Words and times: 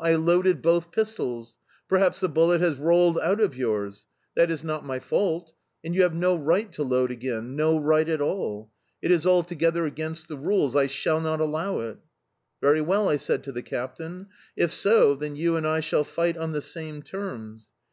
I 0.00 0.14
loaded 0.14 0.62
both 0.62 0.92
pistols. 0.92 1.58
Perhaps 1.88 2.20
the 2.20 2.28
bullet 2.28 2.60
has 2.60 2.76
rolled 2.78 3.18
out 3.18 3.40
of 3.40 3.56
yours... 3.56 4.06
That 4.36 4.48
is 4.48 4.62
not 4.62 4.86
my 4.86 5.00
fault! 5.00 5.52
And 5.82 5.96
you 5.96 6.04
have 6.04 6.14
no 6.14 6.36
right 6.36 6.70
to 6.74 6.84
load 6.84 7.10
again... 7.10 7.56
No 7.56 7.76
right 7.76 8.08
at 8.08 8.20
all. 8.20 8.70
It 9.02 9.10
is 9.10 9.26
altogether 9.26 9.86
against 9.86 10.28
the 10.28 10.36
rules, 10.36 10.76
I 10.76 10.86
shall 10.86 11.20
not 11.20 11.40
allow 11.40 11.80
it"... 11.80 11.96
"Very 12.60 12.80
well!" 12.80 13.08
I 13.08 13.16
said 13.16 13.42
to 13.42 13.50
the 13.50 13.62
captain. 13.64 14.28
"If 14.54 14.72
so, 14.72 15.16
then 15.16 15.34
you 15.34 15.56
and 15.56 15.66
I 15.66 15.80
shall 15.80 16.04
fight 16.04 16.36
on 16.36 16.52
the 16.52 16.60
same 16.62 17.02
terms"... 17.02 17.70